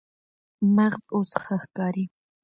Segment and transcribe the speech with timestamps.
[0.75, 2.05] مغز اوس ښه ښکاري.